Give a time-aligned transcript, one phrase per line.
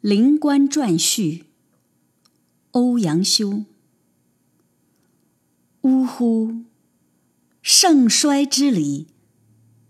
[0.00, 1.44] 灵官传序，
[2.70, 3.64] 欧阳修。
[5.82, 6.62] 呜呼！
[7.60, 9.08] 盛衰之理，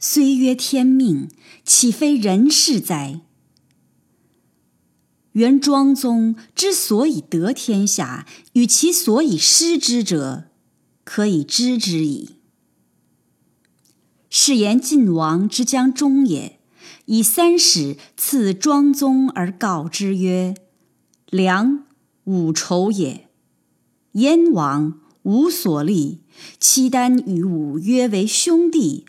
[0.00, 1.28] 虽曰天命，
[1.64, 3.20] 岂非人事哉？
[5.32, 10.50] 原庄宗之所以得天下，与其所以失之者，
[11.04, 12.30] 可以知之矣。
[14.28, 16.59] 是言晋王之将终也。
[17.06, 20.54] 以三使赐庄宗而告之曰
[21.30, 21.84] ：“良，
[22.24, 23.28] 吾仇也。
[24.12, 26.20] 燕王无所立，
[26.58, 29.06] 契丹与吾约为兄弟，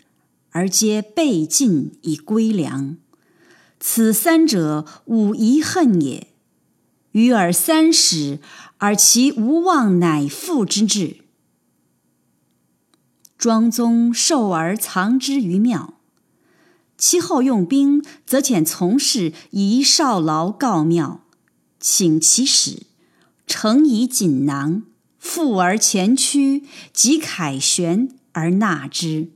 [0.50, 2.96] 而皆被晋以归梁。
[3.80, 6.28] 此三者，吾遗恨也。
[7.12, 8.38] 与尔三使，
[8.78, 11.16] 而其无忘乃父之志。”
[13.36, 15.94] 庄宗受而藏之于庙。
[17.02, 21.24] 其后用兵，则遣从事以少劳告庙，
[21.80, 22.84] 请其使，
[23.44, 24.84] 诚以锦囊，
[25.18, 29.32] 复而前驱，及凯旋而纳之。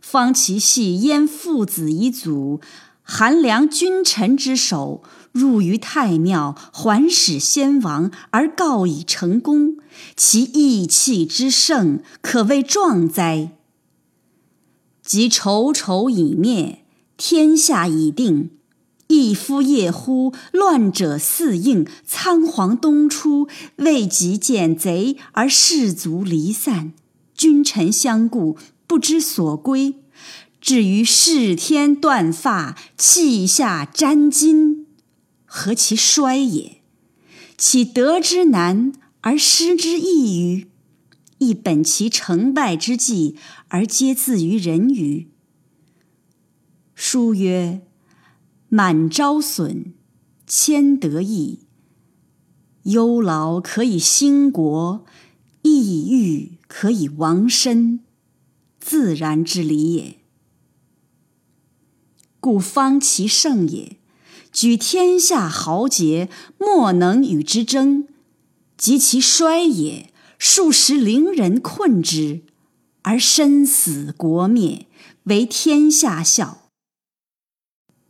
[0.00, 2.60] 方其系燕父子遗祖，
[3.02, 5.02] 韩良君臣之首，
[5.32, 9.78] 入于太庙，还使先王，而告以成功，
[10.16, 13.56] 其义气之盛，可谓壮哉！
[15.04, 16.84] 及仇仇已灭，
[17.16, 18.50] 天下已定。
[19.08, 26.94] 一夫夜呼，乱者四应，仓皇东出，未及见贼，而士卒离散，
[27.34, 29.96] 君臣相顾，不知所归。
[30.62, 34.84] 至于视天断发，气下沾巾，
[35.44, 36.80] 何其衰也！
[37.58, 40.68] 岂得之难而失之易于？
[41.42, 43.34] 亦本其成败之际，
[43.66, 45.28] 而皆自于人于。
[46.94, 47.82] 书曰
[48.70, 49.86] ：“满招损，
[50.46, 51.66] 谦得意。
[52.84, 55.04] 忧劳可以兴国，
[55.62, 57.98] 抑郁可以亡身，
[58.78, 60.18] 自然之理也。
[62.38, 63.96] 故方其盛也，
[64.52, 68.04] 举天下豪杰，莫能与之争；
[68.76, 70.10] 及其衰也。”
[70.44, 72.42] 数十伶人困之，
[73.02, 74.88] 而身死国灭，
[75.22, 76.62] 为天下笑。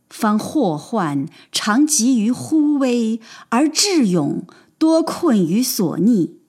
[0.09, 4.47] 方祸患常集于忽微，而智勇
[4.79, 6.39] 多困于所逆，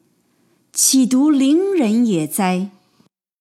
[0.72, 2.71] 岂独伶人也哉？